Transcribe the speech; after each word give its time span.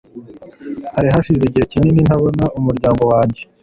Hari 0.95 1.07
hashize 1.13 1.41
igihe 1.45 1.65
kinini 1.71 2.01
ntabona 2.07 2.43
umuryango 2.59 3.01
wanjye. 3.11 3.41